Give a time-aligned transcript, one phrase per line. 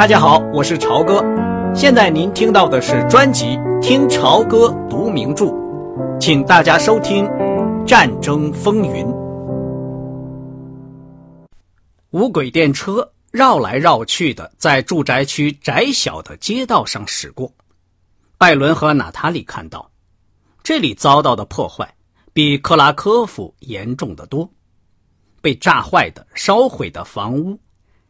[0.00, 1.22] 大家好，我是朝哥。
[1.74, 3.48] 现在您听到的是专辑
[3.82, 5.44] 《听朝歌读名著》，
[6.18, 7.26] 请大家收听
[7.84, 9.04] 《战争风云》。
[12.12, 17.52] 无轨电车绕来绕去的在住宅区窄小的街道上驶过。
[18.38, 19.90] 拜伦和娜塔莉看到，
[20.62, 21.94] 这里遭到的破坏
[22.32, 24.50] 比克拉科夫严重的多，
[25.42, 27.58] 被炸坏的、烧毁的房屋，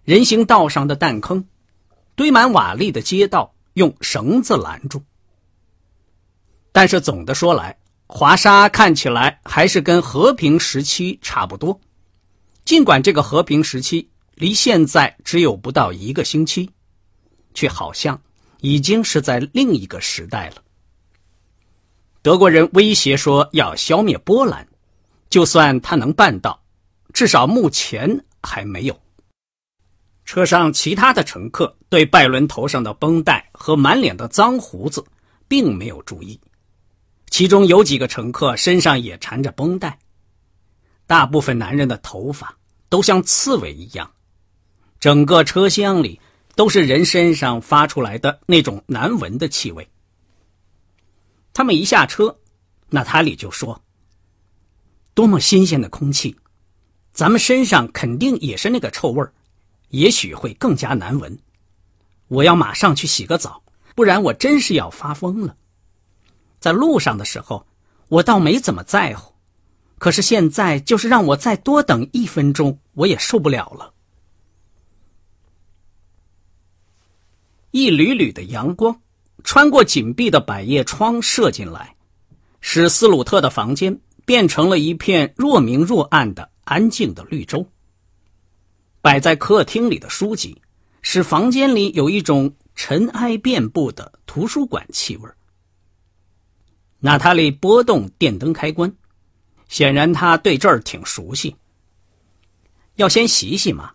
[0.05, 1.45] 人行道上的弹坑。
[2.21, 5.03] 堆满瓦砾的街道用绳子拦住，
[6.71, 11.81] 但是总的说来，华沙看起来还是跟和平时期差不多。
[12.63, 16.69] 尽管这个和平时期离现在只有不到一个星期，
[17.55, 18.21] 却好像
[18.61, 20.57] 已经是在另一个时代了。
[22.21, 24.69] 德国人威胁说要消灭波兰，
[25.31, 26.63] 就算他能办到，
[27.15, 29.01] 至少目前还没有。
[30.31, 35.05] 车上其他的乘客对拜伦头上的绷带和满脸的脏胡子
[35.49, 36.39] 并没有注意，
[37.31, 39.99] 其中有几个乘客身上也缠着绷带。
[41.05, 42.57] 大部分男人的头发
[42.89, 44.09] 都像刺猬一样，
[45.01, 46.21] 整个车厢里
[46.55, 49.89] 都是人身上发出来的那种难闻的气味。
[51.53, 52.39] 他们一下车，
[52.91, 53.83] 娜塔莉就说
[55.13, 56.37] ：“多么新鲜的空气，
[57.13, 59.33] 咱们身上肯定也是那个臭味儿。”
[59.91, 61.39] 也许会更加难闻。
[62.29, 63.63] 我要马上去洗个澡，
[63.95, 65.57] 不然我真是要发疯了。
[66.59, 67.67] 在路上的时候，
[68.09, 69.35] 我倒没怎么在乎，
[69.99, 73.93] 可是现在就是让我再多等一分钟，我也受不了了。
[77.71, 79.01] 一缕缕的阳光
[79.45, 81.95] 穿过紧闭的百叶窗射进来，
[82.61, 87.67] 使斯鲁特的房间变成了一片若明若暗的安静的绿洲。
[89.03, 90.61] 摆在客厅里的书籍，
[91.03, 95.29] 使房间里有一种尘埃遍布的图书馆气味。
[96.99, 98.93] 娜塔莉拨动电灯开关，
[99.69, 101.57] 显然她对这儿挺熟悉。
[102.97, 103.93] 要先洗洗吗？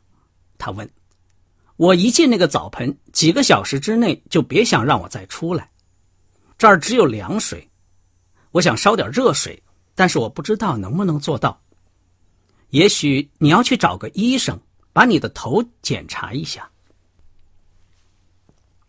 [0.57, 0.89] 他问。
[1.77, 5.69] 我一进那个澡盆，几个小时之内就别想让我再出来。
[6.57, 7.69] 这儿只有凉水，
[8.51, 9.61] 我想烧点热水，
[9.93, 11.61] 但是我不知道能不能做到。
[12.69, 14.59] 也许你要去找个医生。
[14.95, 16.71] 把你的头检查一下。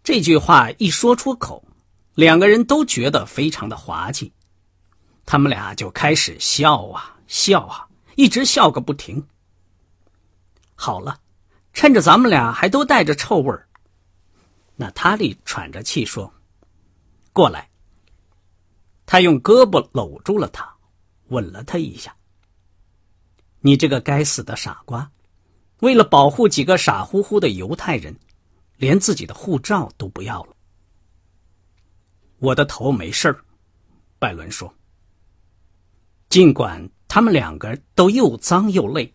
[0.05, 1.65] 这句话一说出口，
[2.15, 4.33] 两个人都觉得非常的滑稽，
[5.25, 9.27] 他们俩就开始笑啊笑啊，一直笑个不停。
[10.77, 11.19] 好了，
[11.72, 13.67] 趁着咱们俩还都带着臭味儿，
[14.77, 16.33] 娜塔莉喘着气说
[17.34, 17.69] ：“过来。”
[19.06, 20.73] 他用胳膊搂住了他，
[21.31, 22.15] 吻了他一下。
[23.59, 25.11] 你这个该死的傻瓜！
[25.81, 28.16] 为了保护几个傻乎乎的犹太人，
[28.76, 30.56] 连自己的护照都不要了。
[32.38, 33.37] 我的头没事，
[34.19, 34.72] 拜伦说。
[36.28, 39.12] 尽管他们两个都又脏又累，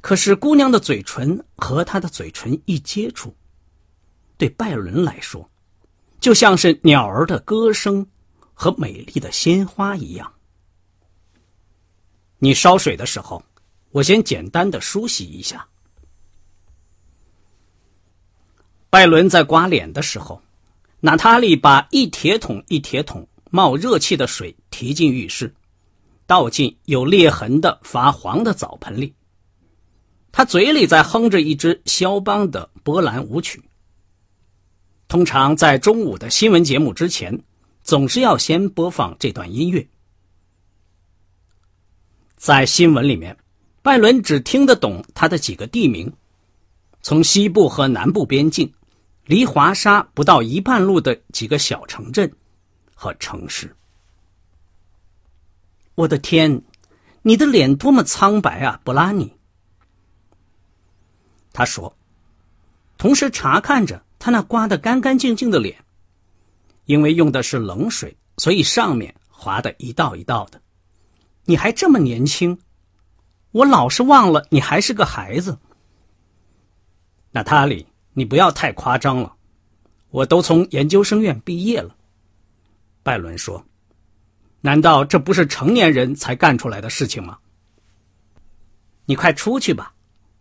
[0.00, 3.34] 可是姑娘的嘴唇和他的嘴唇一接触，
[4.38, 5.50] 对拜伦来说，
[6.20, 8.06] 就像是鸟儿的歌声
[8.54, 10.32] 和美丽的鲜花一样。
[12.38, 13.42] 你烧水的时候，
[13.90, 15.66] 我先简单的梳洗一下。
[18.88, 20.42] 拜伦在刮脸的时候，
[21.00, 25.54] 娜塔莉把一铁桶一铁桶冒热气的水提进浴室，
[26.26, 29.14] 倒进有裂痕的发黄的澡盆里。
[30.32, 33.62] 他嘴里在哼着一支肖邦的波兰舞曲。
[35.08, 37.42] 通常在中午的新闻节目之前，
[37.82, 39.84] 总是要先播放这段音乐。
[42.36, 43.36] 在新闻里面，
[43.82, 46.12] 拜伦只听得懂他的几个地名，
[47.02, 48.72] 从西部和南部边境。
[49.26, 52.32] 离华沙不到一半路的几个小城镇
[52.94, 53.76] 和城市。
[55.94, 56.62] 我的天，
[57.22, 59.32] 你的脸多么苍白啊，布拉尼！
[61.52, 61.96] 他说，
[62.98, 65.76] 同时查看着他那刮得干干净净的脸。
[66.86, 70.60] 因为用的是冷水，所以上面划的一道一道的。
[71.44, 72.58] 你还这么年轻，
[73.52, 75.58] 我老是忘了你还是个孩子。
[77.32, 77.86] 娜塔莉。
[78.12, 79.36] 你不要太夸张了，
[80.10, 81.94] 我都从研究生院毕业了。
[83.04, 83.64] 拜伦说
[84.60, 87.38] ：“难道这不是成年人才干出来的事情吗？”
[89.06, 89.94] 你快出去吧，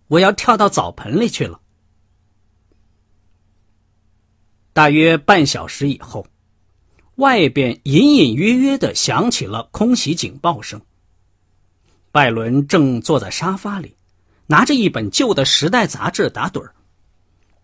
[0.07, 1.61] 我要跳到澡盆里去了。
[4.73, 6.25] 大约半小时以后，
[7.15, 10.81] 外边隐隐约约的响起了空袭警报声。
[12.11, 13.95] 拜伦正坐在沙发里，
[14.47, 16.67] 拿着一本旧的《时代》杂志打盹。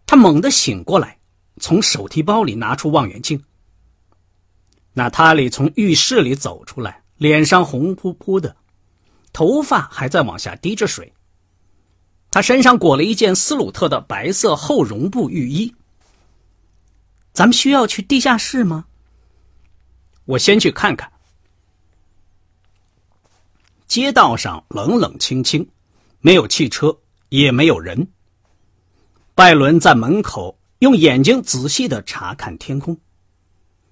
[0.06, 1.18] 他猛地醒过来，
[1.59, 3.44] 从手提包里拿出望远镜。
[4.94, 8.56] 娜塔莉从浴室里走出来，脸上红扑扑的，
[9.33, 11.12] 头发还在往下滴着水。
[12.30, 15.74] 她身上裹了一件斯鲁特的白色厚绒布浴衣。
[17.33, 18.86] 咱们需要去地下室吗？
[20.25, 21.12] 我先去看看。
[23.88, 25.68] 街道上冷冷清清，
[26.20, 26.98] 没有汽车，
[27.30, 28.08] 也没有人。
[29.34, 32.98] 拜伦在门口用眼睛仔细的查看天空。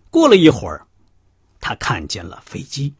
[0.09, 0.85] 过了一会儿，
[1.59, 2.93] 他看见了飞机。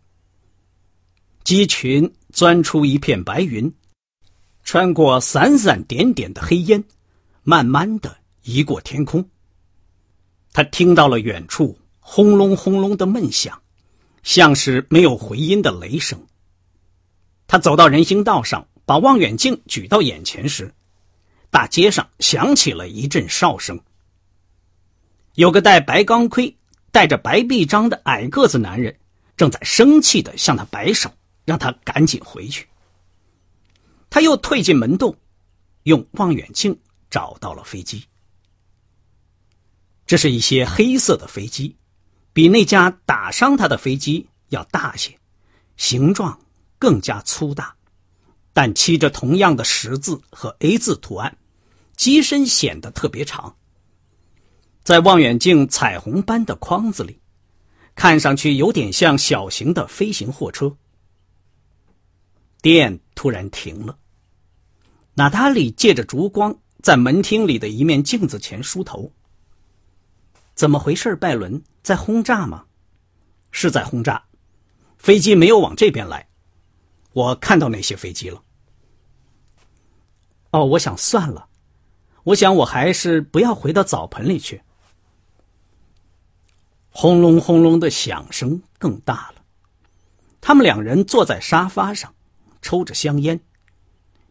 [1.43, 3.73] 机群钻出一片白云，
[4.63, 6.83] 穿过闪闪点点的黑烟，
[7.43, 9.27] 慢慢的移过天空。
[10.53, 13.61] 他听到了远处轰隆轰隆的闷响，
[14.21, 16.19] 像是没有回音的雷声。
[17.53, 20.73] 他走到人行道上，把望远镜举到眼前时，
[21.51, 23.79] 大街上响起了一阵哨声。
[25.35, 26.57] 有个戴白钢盔、
[26.91, 28.97] 戴着白臂章的矮个子男人，
[29.37, 31.13] 正在生气的向他摆手，
[31.45, 32.67] 让他赶紧回去。
[34.09, 35.15] 他又退进门洞，
[35.83, 36.75] 用望远镜
[37.11, 38.03] 找到了飞机。
[40.07, 41.75] 这是一些黑色的飞机，
[42.33, 45.15] 比那架打伤他的飞机要大些，
[45.77, 46.35] 形状。
[46.83, 47.73] 更加粗大，
[48.51, 51.37] 但漆着同样的十字和 A 字图案，
[51.95, 53.55] 机身显得特别长。
[54.83, 57.21] 在望远镜彩虹般的框子里，
[57.95, 60.75] 看上去有点像小型的飞行货车。
[62.61, 63.97] 电突然停了，
[65.13, 69.09] 娜塔莉借着烛光在门厅里的一面镜子前梳头。
[70.53, 71.15] 怎么回事？
[71.15, 72.65] 拜伦在轰炸吗？
[73.51, 74.21] 是在轰炸，
[74.97, 76.27] 飞机没有往这边来。
[77.13, 78.43] 我看到那些飞机了。
[80.51, 81.47] 哦，我想算了，
[82.23, 84.61] 我想我还是不要回到澡盆里去。
[86.89, 89.43] 轰隆轰隆的响声更大了。
[90.41, 92.13] 他们两人坐在沙发上，
[92.61, 93.39] 抽着香烟。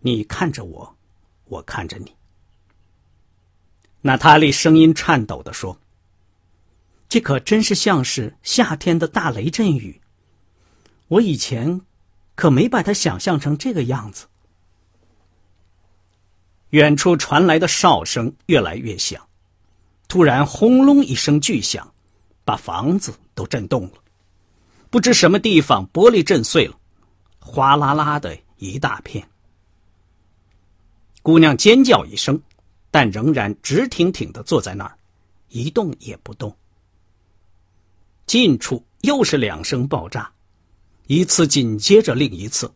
[0.00, 0.96] 你看着我，
[1.46, 2.14] 我看着你。
[4.00, 5.78] 娜塔莉声音颤抖的说
[7.08, 10.00] ：“这可真是像是夏天的大雷阵雨。
[11.08, 11.80] 我以前……”
[12.42, 14.26] 可没把他想象成这个样子。
[16.70, 19.24] 远处传来的哨声越来越响，
[20.08, 21.94] 突然轰隆一声巨响，
[22.44, 23.92] 把房子都震动了。
[24.90, 26.76] 不知什么地方玻璃震碎了，
[27.38, 29.24] 哗啦啦的一大片。
[31.22, 32.42] 姑娘尖叫一声，
[32.90, 34.98] 但仍然直挺挺的坐在那儿，
[35.46, 36.52] 一动也不动。
[38.26, 40.28] 近处又是两声爆炸。
[41.14, 42.72] 一次紧接着另一次，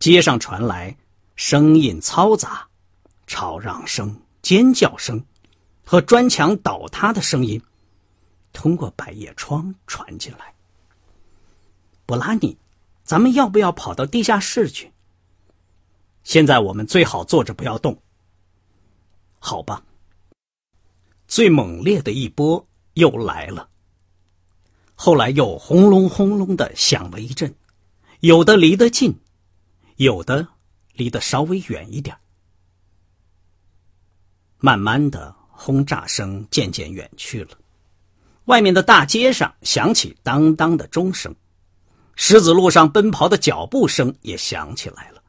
[0.00, 0.96] 街上传来
[1.36, 2.66] 声音嘈杂、
[3.28, 5.24] 吵嚷声、尖叫声
[5.84, 7.62] 和砖墙倒塌的声音，
[8.52, 10.52] 通过百叶窗传进来。
[12.06, 12.58] 布拉尼，
[13.04, 14.90] 咱们要不要跑到地下室去？
[16.24, 18.02] 现在我们最好坐着不要动。
[19.38, 19.84] 好吧。
[21.28, 23.68] 最猛烈的一波又来了。
[25.04, 27.52] 后来又轰隆轰隆的响了一阵，
[28.20, 29.12] 有的离得近，
[29.96, 30.46] 有的
[30.92, 32.16] 离得稍微远一点。
[34.60, 37.58] 慢慢的，轰炸声渐渐远去了，
[38.44, 41.34] 外面的大街上响起当当的钟声，
[42.14, 45.20] 石子路上奔跑的脚步声也响起来了。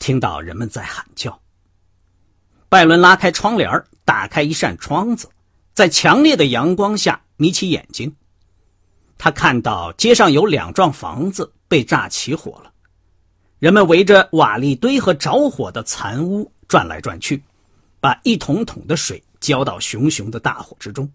[0.00, 1.40] 听到人们在喊叫。
[2.68, 3.70] 拜伦拉开窗帘
[4.04, 5.28] 打开一扇窗子，
[5.74, 7.22] 在强烈的阳光下。
[7.40, 8.14] 眯起眼睛，
[9.16, 12.70] 他看到街上有两幢房子被炸起火了，
[13.58, 17.42] 人们围着瓦砾堆和着火的残屋转来转去，
[17.98, 21.10] 把一桶桶的水浇到熊熊的大火之中。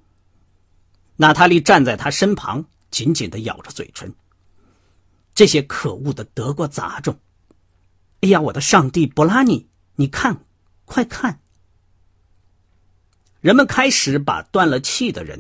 [1.16, 4.12] 娜塔莉站在他身旁，紧紧的咬着嘴唇。
[5.36, 7.16] 这些可恶的德国杂种！
[8.22, 10.44] 哎呀，我的上帝，博拉尼，你看，
[10.86, 11.40] 快看！
[13.42, 15.40] 人们开始把断了气的人。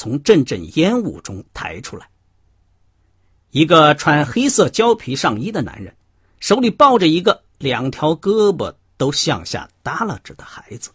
[0.00, 2.08] 从阵阵烟雾中抬出来，
[3.50, 5.94] 一个穿黑色胶皮上衣的男人，
[6.38, 10.90] 手里抱着一个两条胳膊都向下耷拉着的孩子。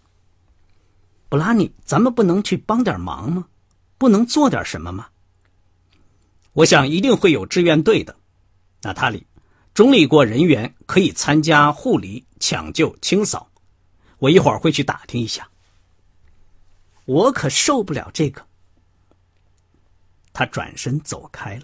[1.30, 3.46] 布拉尼，咱们不能去帮点忙吗？
[4.00, 5.06] 不能做点什么吗？
[6.54, 8.16] 我想一定会有志愿队的。
[8.82, 9.24] 娜塔莉，
[9.76, 13.48] 中立国人员可以参加护理、抢救、清扫。
[14.18, 15.48] 我一会儿会去打听一下。
[17.06, 18.44] 我可受不了这个。
[20.36, 21.64] 他转身走开了。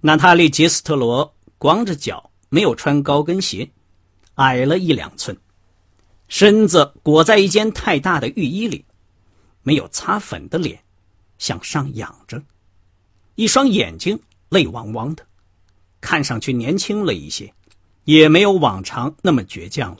[0.00, 3.68] 娜塔莉·杰斯特罗光着脚，没有穿高跟鞋，
[4.36, 5.36] 矮了一两寸，
[6.28, 8.84] 身子裹在一件太大的浴衣里，
[9.64, 10.80] 没有擦粉的脸
[11.38, 12.40] 向上仰着，
[13.34, 15.26] 一双眼睛泪汪汪的，
[16.00, 17.52] 看上去年轻了一些，
[18.04, 19.98] 也没有往常那么倔强了。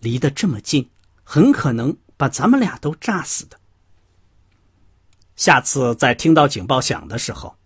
[0.00, 0.90] 离得这么近，
[1.22, 3.61] 很可能把咱们俩都炸死的。
[5.42, 7.56] 下次在听到警报响的时候，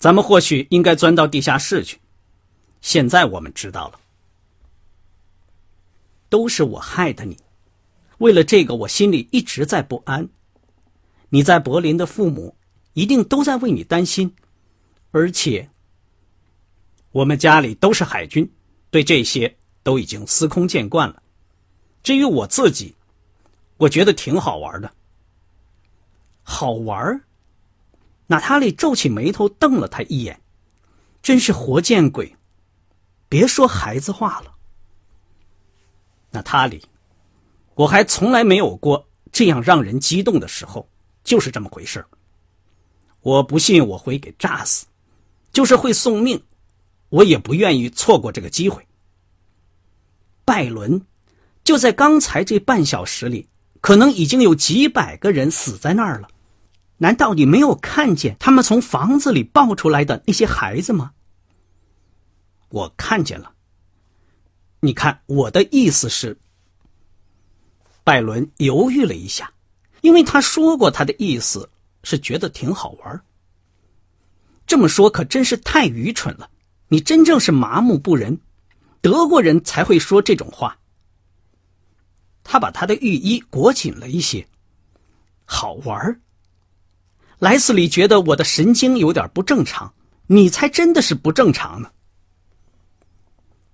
[0.00, 2.00] 咱们或许应该钻到地下室去。
[2.80, 4.00] 现在我们知道了。
[6.28, 7.36] 都是我害的你，
[8.18, 10.28] 为了这个，我心里一直在不安。
[11.28, 12.56] 你在柏林的父母
[12.94, 14.34] 一定都在为你担心，
[15.12, 15.70] 而且
[17.12, 18.50] 我们家里都是海军，
[18.90, 21.22] 对这些都已经司空见惯了。
[22.02, 22.96] 至于我自己，
[23.76, 24.92] 我觉得挺好玩的。
[26.42, 27.22] 好玩？
[28.26, 30.40] 娜塔莉皱起眉头瞪了他一眼，
[31.20, 32.36] 真是活见鬼！
[33.28, 34.54] 别说孩子话了。
[36.30, 36.80] 娜塔莉，
[37.74, 40.88] 我还从来没有过这样让人激动的时候，
[41.24, 42.04] 就是这么回事
[43.20, 44.86] 我不信我会给炸死，
[45.52, 46.40] 就是会送命，
[47.08, 48.86] 我也不愿意错过这个机会。
[50.44, 51.04] 拜伦，
[51.64, 53.48] 就在刚才这半小时里，
[53.80, 56.28] 可能已经有几百个人死在那儿了。
[56.98, 61.12] 难道你没有看见他们从房子里抱出来的那些孩子吗？
[62.68, 63.52] 我看见了。
[64.80, 66.38] 你看，我的意思是，
[68.04, 69.52] 拜伦犹豫了一下，
[70.02, 71.70] 因为他说过他的意思
[72.02, 73.22] 是觉得挺好玩。
[74.66, 76.50] 这么说可真是太愚蠢了，
[76.88, 78.38] 你真正是麻木不仁，
[79.00, 80.78] 德国人才会说这种话。
[82.42, 84.46] 他把他的浴衣裹紧了一些，
[85.44, 86.20] 好玩。
[87.38, 89.92] 莱斯里觉得我的神经有点不正常，
[90.26, 91.90] 你才真的是不正常呢。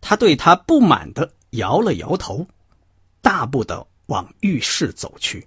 [0.00, 2.46] 他对他不满的摇了摇头，
[3.20, 5.46] 大步的往浴室走去。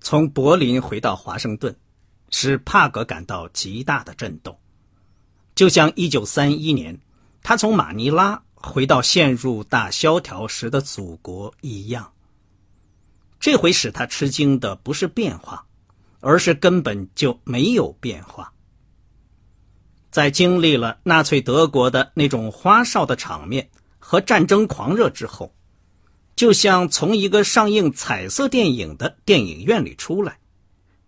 [0.00, 1.74] 从柏林回到华盛顿，
[2.30, 4.56] 使帕格感到极大的震动，
[5.56, 7.00] 就像1931年
[7.42, 12.12] 他从马尼拉回到陷入大萧条时的祖国一样。
[13.40, 15.64] 这回使他吃惊的不是变化，
[16.20, 18.52] 而是根本就没有变化。
[20.10, 25.54] 在经历了纳粹德国的那种花哨的场面和战争狂热之后，
[26.34, 30.38] 就像从一个上映彩色电影的电影院里出来，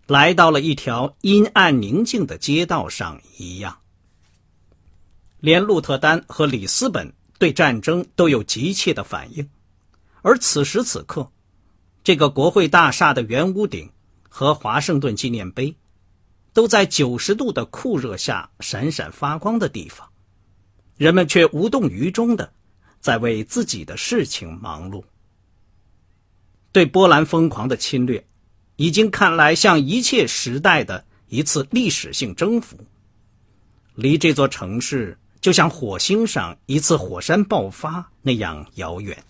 [0.06, 3.78] 来到了一条阴暗宁静的街道上一样。
[5.40, 9.48] 连鹿特丹和里斯本对战争都有急切的反应，
[10.22, 11.32] 而此时此刻，
[12.04, 13.90] 这个国会大厦的圆屋顶
[14.28, 15.74] 和华盛顿纪念碑。
[16.52, 20.10] 都在九十度的酷热下闪闪发光的地方，
[20.96, 22.52] 人们却无动于衷的
[23.00, 25.04] 在为自己的事情忙碌。
[26.72, 28.26] 对波兰疯狂的侵略，
[28.74, 32.76] 已经看来像一切时代的一次历史性征服，
[33.94, 39.24] 离这座城市就像火星上一次火山爆发那样遥远。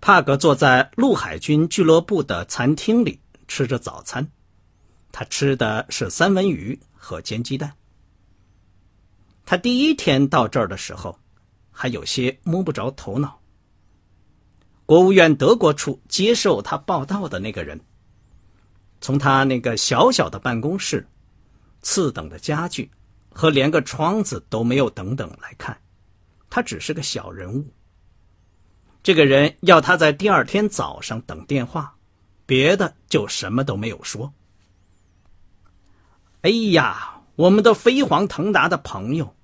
[0.00, 3.18] 帕格坐在陆海军俱乐部的餐厅里。
[3.48, 4.26] 吃着早餐，
[5.10, 7.70] 他吃的是三文鱼和煎鸡蛋。
[9.44, 11.18] 他第一天到这儿的时候，
[11.70, 13.38] 还有些摸不着头脑。
[14.86, 17.78] 国务院德国处接受他报道的那个人，
[19.02, 21.06] 从他那个小小的办公室、
[21.82, 22.90] 次等的家具
[23.34, 25.76] 和连个窗子都没有等等来看，
[26.50, 27.66] 他只是个小人物。
[29.02, 31.96] 这个人要他在第二天早上等电话。
[32.44, 34.34] 别的就什么都没有说。
[36.42, 39.34] 哎呀，我们的飞黄腾达的朋友，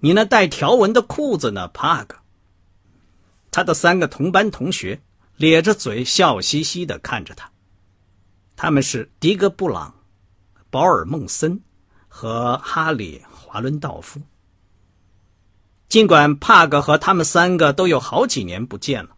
[0.00, 2.16] 你那带条纹的裤子呢，帕格？
[3.52, 5.00] 他的三个同班同学
[5.36, 7.52] 咧着嘴笑嘻嘻的看着他。
[8.56, 9.94] 他们是迪格布朗、
[10.70, 11.62] 保尔孟森
[12.10, 14.20] 和哈里华伦道夫。
[15.88, 19.16] 尽管帕格和他们三个都有好几年不见了，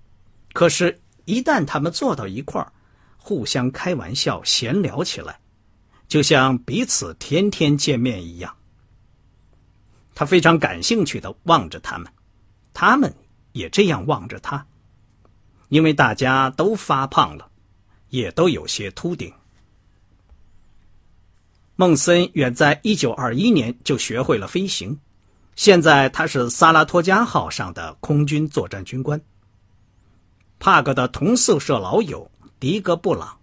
[0.52, 0.96] 可是。
[1.24, 2.72] 一旦他们坐到一块儿，
[3.16, 5.38] 互相开玩笑、闲聊起来，
[6.08, 8.52] 就像彼此天天见面一样。
[10.16, 12.12] 他非常感兴趣的望着他们，
[12.74, 13.14] 他们
[13.52, 14.66] 也这样望着他，
[15.68, 17.48] 因为大家都发胖了，
[18.08, 19.32] 也都有些秃顶。
[21.82, 24.96] 孟森远在一九二一年就学会了飞行，
[25.56, 29.20] 现在他是萨拉托加号上的空军作战军官。
[30.60, 33.36] 帕格的同宿舍老友迪格布朗，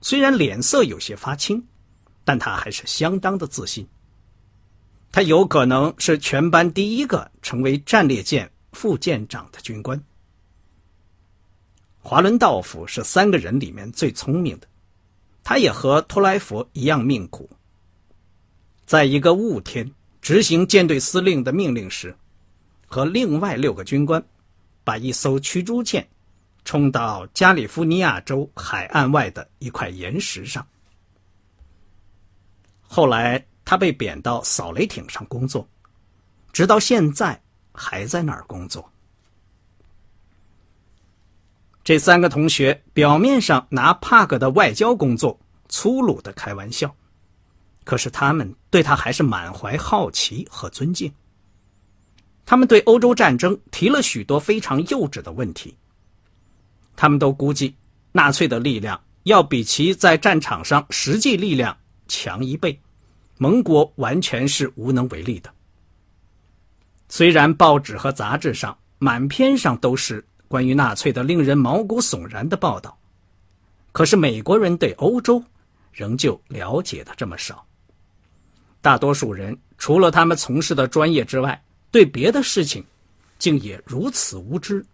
[0.00, 1.64] 虽然脸色有些发青，
[2.24, 3.86] 但他还是相当的自信。
[5.12, 10.02] 他有可能是全班第一个成为战列舰副舰长的军官。
[12.00, 14.66] 华伦道夫是三个人里面最聪明的，
[15.44, 17.48] 他也和托莱佛一样命苦。
[18.86, 22.14] 在一个雾天执行舰队司令的命令时，
[22.86, 24.22] 和另外六个军官
[24.82, 26.06] 把一艘驱逐舰
[26.64, 30.66] 冲到加利福尼亚州海岸外的一块岩石上。
[32.82, 35.66] 后来他被贬到扫雷艇上工作，
[36.52, 37.40] 直到现在
[37.72, 38.88] 还在那儿工作。
[41.82, 45.38] 这三个同学表面上拿帕格的外交工作
[45.68, 46.94] 粗鲁的开玩笑，
[47.84, 51.12] 可是他们对他还是满怀好奇和尊敬。
[52.44, 55.76] 他们对欧洲战争提了许多非常幼稚的问题。
[56.96, 57.74] 他们都估计
[58.12, 61.76] 纳粹的力量要比其在战场上实际力量
[62.08, 62.80] 强一倍，
[63.38, 65.52] 盟国完全是无能为力的。
[67.08, 70.24] 虽然报纸和杂志上满篇上都是。
[70.46, 72.96] 关于纳粹的令人毛骨悚然的报道，
[73.90, 75.42] 可是美国人对欧洲
[75.90, 77.66] 仍旧了解的这么少。
[78.84, 82.84] 大多数人除了他们从事的专业之外，对别的事情
[83.38, 84.84] 竟也如此无知，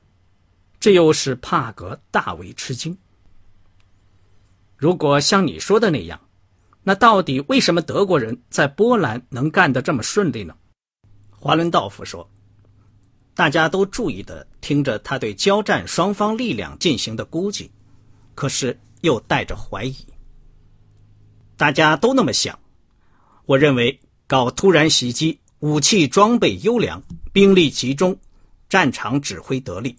[0.78, 2.96] 这又使帕格大为吃惊。
[4.76, 6.20] 如果像你说的那样，
[6.84, 10.54] 那到底为什么德国人在波兰能干得这么顺利呢？
[11.32, 12.30] 华伦道夫说。
[13.34, 17.72] 大家都注意的听着他对交战双方力量进行的估计，
[18.36, 19.96] 可是又带着怀疑。
[21.56, 22.56] 大家都那么想。
[23.50, 27.02] 我认为搞突然袭击，武器装备优良，
[27.32, 28.16] 兵力集中，
[28.68, 29.96] 战场指挥得力，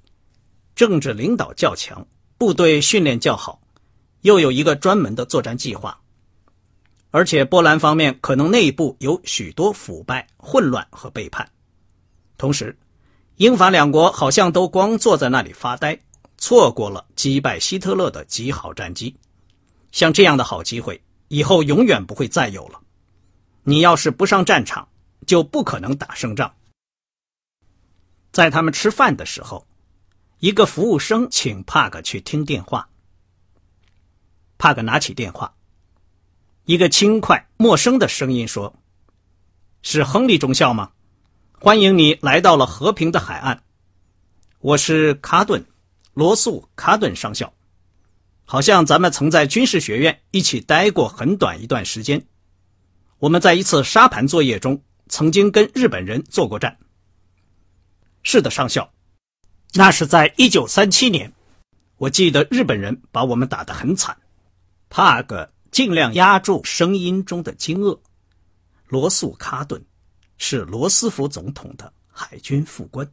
[0.74, 3.60] 政治领导较强，部队训练较好，
[4.22, 6.00] 又有一个专门的作战计划。
[7.10, 11.46] 而且波兰方面可能内部有许多腐败、混乱和背叛，
[12.38, 12.74] 同时。
[13.36, 16.00] 英法两国好像都光坐在那里发呆，
[16.38, 19.14] 错过了击败希特勒的极好战机。
[19.92, 22.81] 像这样的好机会，以后永远不会再有了。
[23.64, 24.88] 你要是不上战场，
[25.28, 26.56] 就不可能打胜仗。
[28.32, 29.68] 在他们吃饭的时候，
[30.40, 32.90] 一个服务生请帕克去听电话。
[34.58, 35.54] 帕克拿起电话，
[36.66, 38.74] 一个轻快陌生的声音说
[39.84, 40.92] ：“是亨利中校吗？”
[41.60, 43.62] 欢迎你来到了和平的海岸，
[44.60, 45.64] 我是卡顿，
[46.16, 47.54] 罗素卡顿上校，
[48.46, 52.26] 好像咱们曾在军事学院一起待过很短一段时间。
[53.22, 56.76] 我们在一次沙盘作业中曾经跟日本人做过战。
[58.24, 58.92] 是的，上校，
[59.74, 61.32] 那是在一九三七年，
[61.98, 64.18] 我记得日本人把我们打得很惨。
[64.90, 68.00] 帕格尽量压住声音中的惊愕。
[68.88, 69.82] 罗素卡顿。
[70.44, 73.08] 是罗斯福总统的海军副官。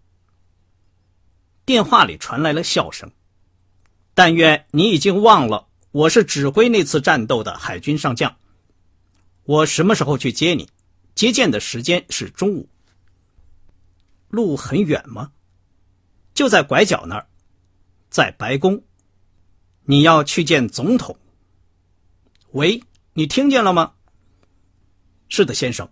[1.67, 3.13] 电话里传来了笑声。
[4.15, 8.35] 但愿你已经忘了，我是指挥那次战斗的海军上将。
[9.49, 10.69] 我什么时候去接你？
[11.15, 12.69] 接见的时间是中午。
[14.29, 15.33] 路很远吗？
[16.35, 17.27] 就在拐角那儿，
[18.11, 18.85] 在白宫。
[19.85, 21.19] 你要去见总统。
[22.51, 22.83] 喂，
[23.15, 23.95] 你听见了吗？
[25.31, 25.89] 是的，先生。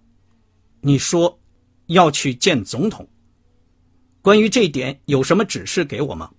[0.83, 1.41] 你说
[1.87, 3.09] 要去见总统，
[4.21, 6.31] 关于这点有什么指示给我吗？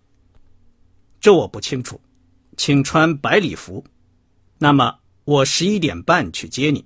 [1.19, 1.99] 这我不清楚，
[2.57, 3.83] 请穿白礼服。
[4.59, 6.85] 那么我十一点半去接你。